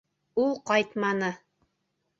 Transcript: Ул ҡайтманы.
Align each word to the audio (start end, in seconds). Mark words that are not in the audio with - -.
Ул 0.43 0.55
ҡайтманы. 0.71 1.31